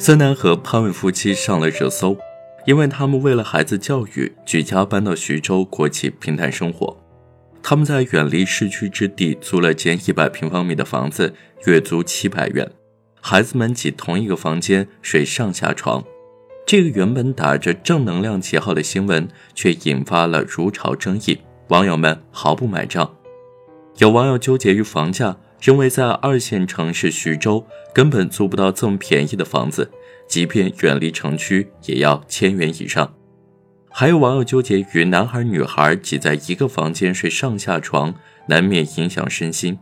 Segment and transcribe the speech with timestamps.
[0.00, 2.16] 孙楠和潘伟夫妻上了热搜，
[2.66, 6.96] 因为他们为了孩子教育，举家搬到徐州过起平淡生活。
[7.60, 11.34] 他们在远离市区之地租了间一百平方米的房子，
[11.66, 12.70] 月租七百元，
[13.20, 16.04] 孩子们挤同一个房间睡上下床。
[16.64, 21.38] 这个原本打着正能量旗号的新闻，却引发了如潮争议，
[21.68, 23.16] 网友们毫不买账。
[23.96, 25.36] 有网友纠结于房价。
[25.60, 29.90] 认为在二线城市徐州根本租不到这么便宜的房子，
[30.28, 33.12] 即便远离城区也要千元以上。
[33.90, 38.14] 还有网友纠结于男孩女孩挤在一个房间睡上下床，
[38.46, 39.78] 难免影响身心，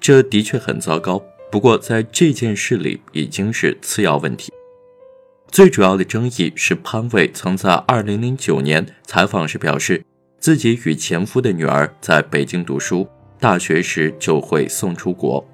[0.00, 1.22] 这的确很糟糕。
[1.50, 4.52] 不过在这件事里已经是次要问题，
[5.50, 10.04] 最主要的争议是潘伟曾在2009年采访时表示，
[10.40, 13.08] 自己与前夫的女儿在北京读书。
[13.40, 15.46] 大学时就会送出国。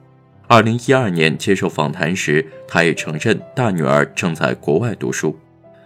[0.47, 5.39] 二零一二年接受访谈时，他也承认大女儿正在国外读书。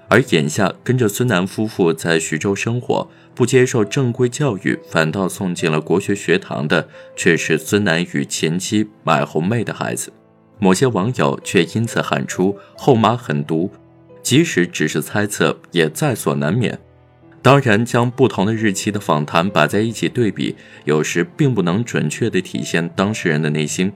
[0.09, 10.13] 而眼下跟着孙楠夫妇在徐州生活，不接受正规教育，反倒送进了国学学堂的，却是孙楠与前妻买红妹的孩子。
[10.59, 13.71] 某些网友却因此喊出“后妈狠毒”，
[14.23, 16.79] 即使只是猜测，也在所难免。
[17.41, 23.93] 当然，将不同的日期的访谈摆在一起对比，有时并不能准确地体现当事人的内心。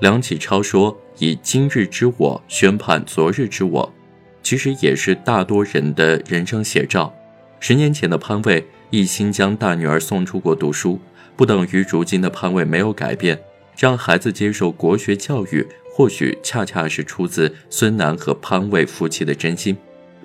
[0.00, 3.94] 梁启超说：“以今日之我宣判昨日之我”，
[4.42, 7.14] 其实也是大多人的人生写照。
[7.60, 10.98] 十年前的潘卫一心将大女儿送出国读书，
[11.36, 13.38] 不等于如今的潘卫没有改变。
[13.78, 19.76] 让孩子接受国学教育，或许恰恰是出自孙楠和潘卫夫妻的真心。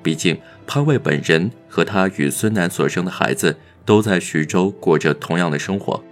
[0.06, 6.04] 毕竟，潘卫本人和他与孙楠所生的孩子都在徐州过着同样的生活，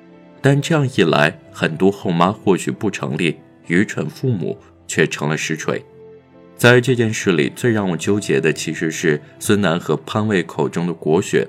[0.41, 5.85] 但这样一来，很多后妈或许不成立，愚蠢父母却成了实锤。
[6.57, 11.47] 在这件事里，最让我纠结的其实是孙楠和潘卫口中的国学，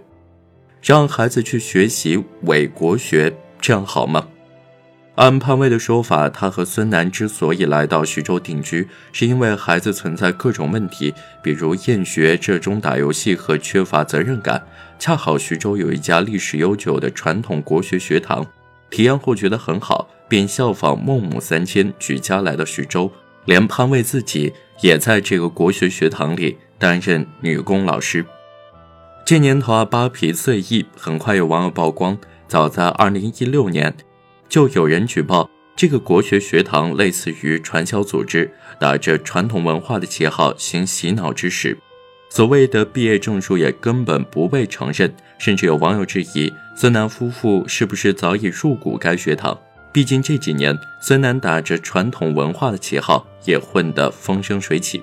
[0.82, 4.28] 让孩子去学习伪国学，这样好吗？
[5.16, 14.66] 按潘卫的说法，他和孙楠之所以来到徐州定居，是因为孩子存在各种问题，比如厌学、热衷打游戏和缺乏责任感。
[14.98, 18.44] 恰好徐州有一家历史悠久的传统国学学堂，
[18.90, 23.12] 体验后觉得很好，便效仿孟母三迁，举家来到徐州。
[23.44, 28.24] 连潘卫自己也在这个国学学堂里担任女工老师。
[29.24, 33.94] 这年头啊，扒皮碎意，很快有网友曝光，早在2016年。
[34.48, 41.76] 就有人举报这个国学学堂类似于传销组织，打着传统文化的旗号行洗脑之实，
[42.30, 49.58] 所谓的毕业证书也根本不被承认，甚至有网友质疑孙楠夫妇是不是早已入股该学堂。
[49.92, 55.02] 毕竟这几年孙楠打着传统文化的旗号也混得风生水起。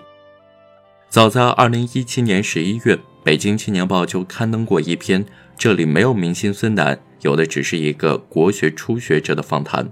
[1.09, 5.25] 早在二零一七年十一月，北京青年报就刊登过一篇，
[5.57, 6.99] 这里没有明星孙楠。
[7.21, 9.87] 有的只是一个国学初学者的访谈，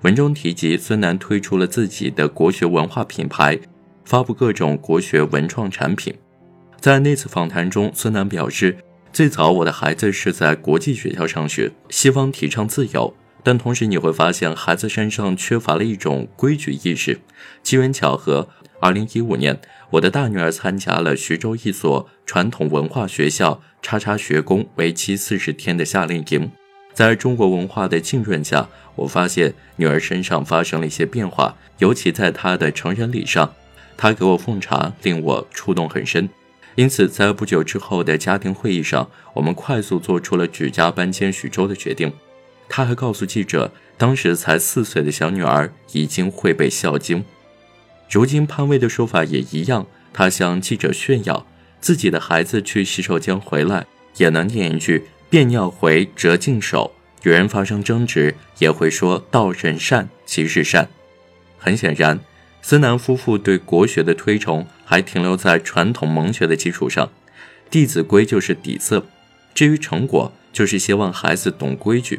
[0.00, 3.58] 文中提及孙楠推出了自己的国学文化品牌，
[4.06, 6.14] 发布各种国学文创产品。
[6.80, 8.78] 在那次访谈中，孙楠表示，
[9.12, 17.20] 最早我的孩子是在国际学校上学，西方提倡自由，但同时你会发现孩子身上缺乏了一种规矩意识。
[17.62, 18.48] 机缘巧合，
[18.80, 19.60] 二零一五年，
[19.90, 26.50] 我的大女儿参加了徐州一所传统文化学校“叉叉学宫”为期四十天的夏令营。
[26.94, 33.52] 在中国文化的浸润下，我发现女儿身上发生了一些变化，尤其在她的成人礼上，
[33.98, 36.26] 她给我奉茶，令我触动很深。
[36.74, 42.10] 因此，在不久之后的家庭会议上，我们快速做出了举家搬迁徐州的决定。
[42.66, 47.18] 她还告诉记者，当时才四岁的小女儿已经会背《孝经》。
[48.10, 51.46] 如今潘威的说法也一样，他向记者炫耀
[51.80, 55.06] 自己的孩子去洗手间回来也能念一句。
[55.30, 60.88] 便尿回折净手，与人发生争执也会说道人善其是善。
[61.56, 62.18] 很显然，
[62.60, 67.06] 孙楠夫妇对国学的推崇还停留在传统蒙学的基础上，
[67.70, 69.06] 《弟子规》就是底色，
[69.54, 72.18] 至于成果，就是希望孩子懂规矩。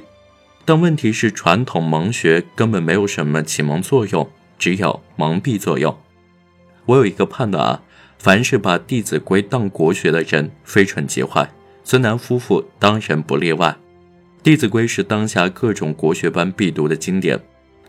[0.63, 4.29] 但问题是，传统蒙学根本没有什么启蒙作用，
[4.61, 5.97] 只有蒙蔽作用。
[6.85, 7.81] 我有一个判断啊，
[8.19, 11.51] 凡是把《弟子规》当国学的人，非蠢即坏。
[11.83, 13.69] 孙楠夫妇当然不例外，
[14.43, 17.39] 《弟子规》是当下各种国学班必读的经典，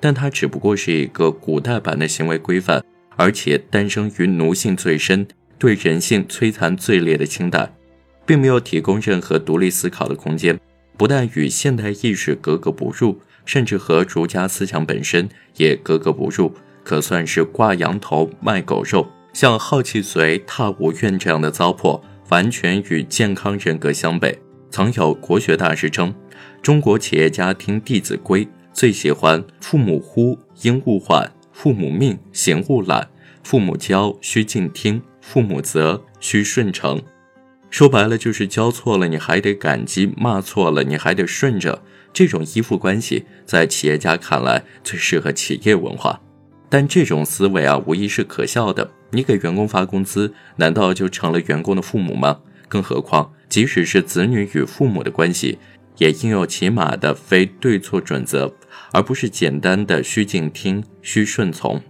[0.01, 2.83] 但它只不过是一个古代版的行为规范，
[3.17, 5.29] 而且诞生于奴性最深、
[5.59, 7.75] 对人性摧残最烈的清代，
[8.25, 10.59] 并没有提供任何独立思考的空间，
[10.97, 16.53] 不但与现代意识格格不入，甚至和儒家思想本身也格格不入，
[16.85, 24.35] 可算是挂羊头卖狗肉，像好气随、踏无怨这样的糟粕，完全与健康人格相悖。
[24.71, 26.15] 曾有国学大师称，
[26.63, 33.03] 中国企业家听《弟子规》最喜欢“父母呼，应勿缓；父母命，行勿懒；
[33.43, 37.03] 父母教，须敬听；父母责，须顺承。”
[37.73, 41.83] 说白了就是教错了你还得感激，骂错了你还得顺着。
[42.13, 46.21] 这种依附关系在企业家看来最适合企业文化，
[46.69, 48.91] 但这种思维啊无疑是可笑的。
[49.13, 52.41] 你给员工发工资，难道就成了员工的父母吗？
[52.69, 55.59] 更何况，即使是子女与父母的关系，
[55.97, 58.55] 也应有起码的非对错准则，
[58.93, 61.81] 而不是简单的需敬听、需顺从。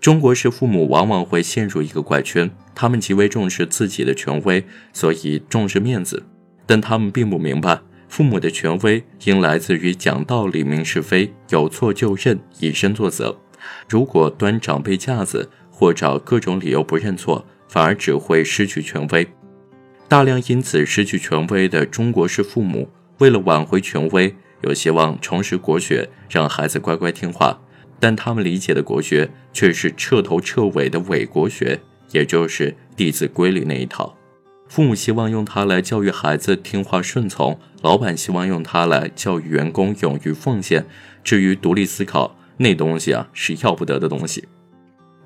[0.00, 4.64] 中国式父母往往会陷入一个怪圈，他们极为重视自己的权威，
[4.94, 6.22] 所以重视面子，
[6.64, 13.36] 但他们并不明白，父母的权威应来自于讲道理、明是非，有错就认，以身作则。
[13.86, 19.28] 如果端长辈架子，或找各种理由不认错，反而只会失去权威。
[20.08, 22.88] 大量因此失去权威的中国式父母，
[23.18, 27.60] 为了挽回权威，有希望重拾国学，让孩子乖乖听话。
[28.00, 31.80] 但他们理解的国学却是彻头彻尾的伪国学，
[32.10, 34.16] 也就是《弟子规》里那一套。
[34.68, 40.86] 父母希望用它来教育孩子听话顺从，老板希望用它来教育员工勇于奉献。
[41.22, 44.48] 至于独立思考，那东西啊是要不得的东西。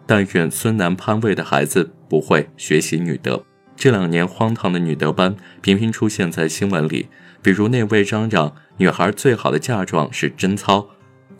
[0.06, 3.44] 但愿孙楠潘魏的孩子不会学习女德。
[3.76, 7.08] 这两年荒唐的女德班频频出现在新闻里，
[7.42, 10.88] 比如那位嚷嚷女孩最好的嫁妆是贞操。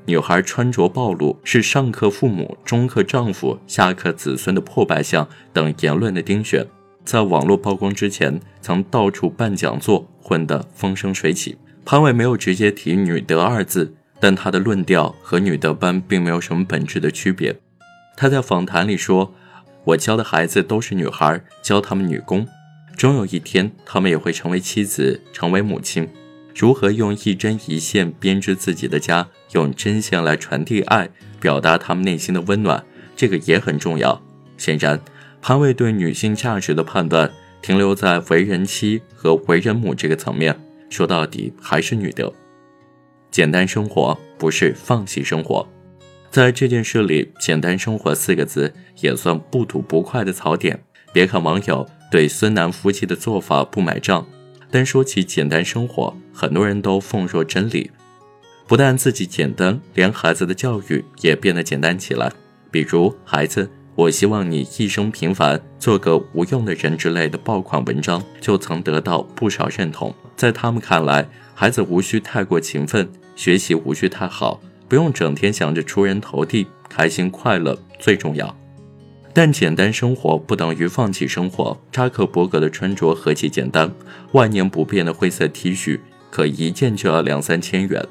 [0.07, 6.67] 女孩穿着暴露是上课父母、中课丈夫、下课子孙的破败相等言论的丁选，
[7.07, 11.57] 在网络曝光之前，曾到处办讲座，混得风生水起。
[11.87, 17.57] 潘伟没有直接提“女德”二字，但他的论调和女德班并没有什么本质的区别。
[18.15, 19.35] 他在访谈里说
[19.85, 22.47] ：“我教的孩子都是女孩，教他们女工，
[22.95, 26.07] 终有一天，他们也会成为妻子，成为母亲。”
[26.55, 31.11] 如何用一针一线编织自己的家，用针线来传递爱，
[31.41, 32.85] 表达他们内心的温暖，
[33.17, 34.23] 这个也很重要。
[34.57, 35.01] 显然，
[35.43, 37.31] 潘卫对女性价值的判断
[37.61, 40.57] 停留在为人妻和为人母这个层面，
[40.89, 42.33] 说到底还是女德。
[43.33, 45.69] 简单生活不是放弃生活，
[46.31, 50.81] 在这件事里，“简单生活”四个字也算不吐不快的槽点。
[51.13, 54.25] 别看网友对孙楠夫妻的做法不买账。
[54.75, 57.93] 但说起简单生活，很多人都奉若真理。
[58.67, 62.33] 不但自己简单，连孩子的教育也变得简单起来。
[62.73, 70.13] 比如“孩子，我希望你一生平凡，做个无用的人”之类的爆款文章，就曾得到不少认同。
[70.35, 78.53] 在他们看来，孩子无需太过勤奋，学习无需太好，不用整天想着出人头地，开心快乐最重要。
[79.35, 81.77] 但简单生活不等于放弃生活。
[81.91, 83.93] 扎克伯格的穿着何其简单，
[84.31, 85.99] 万年不变的灰色 T 恤，
[86.31, 88.07] 可一件就要两三千元。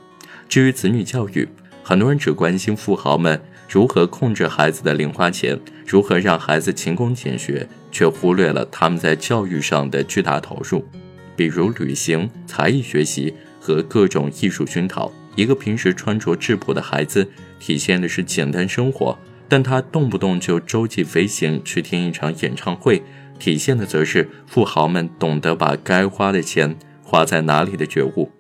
[0.49, 1.47] 至于子女教育，
[1.81, 10.85] 很多人只关心富豪们如何控制孩子的零花钱，如何让孩子勤工俭学，却忽略了他们在教育上的巨大投入，
[11.37, 15.09] 比如旅行、才艺学习和各种艺术熏陶。
[15.37, 17.27] 一个平时穿着质朴的孩子，
[17.59, 19.17] 体现的是简单生活。
[19.53, 23.03] 但他动不动就洲际飞行去听一场演唱会，
[23.37, 28.31] 体现的则是富豪们懂得把该花的钱花在哪里的觉悟。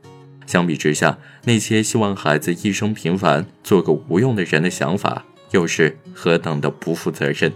[0.47, 7.53] 相比之下，那些希望孩子一生平凡，做个无用的人的想法，又是何等的不负责任。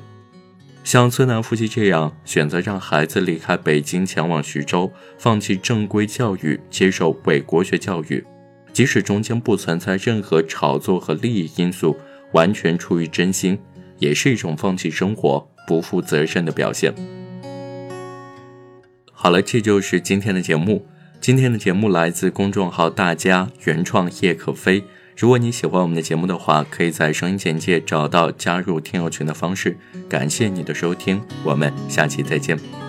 [0.84, 8.24] 像孙楠夫妻这样选择让孩子离开北京前往徐州，放弃正规教育，接受伪国学教育，
[8.72, 11.98] 即使中间不存在任何炒作和利益因素。
[12.32, 13.60] 完全出于真心，
[14.00, 16.94] 也是一种放弃生活、不负责任的表现。
[19.12, 20.86] 好了，这就是今天的节目。
[21.20, 24.84] 今天的节目来自公众号“大家原创叶可飞”。
[25.18, 29.76] 如果你喜欢我们的节目的话，可以在声音简介找到加入听友群的方式。
[30.08, 32.87] 感谢你的收听，我们下期再见。